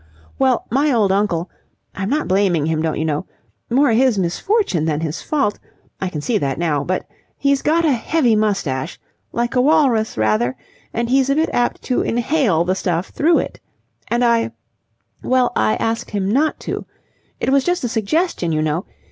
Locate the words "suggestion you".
17.87-18.63